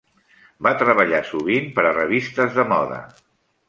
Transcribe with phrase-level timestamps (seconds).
[0.67, 3.03] Va treballar sovint per a revistes de moda.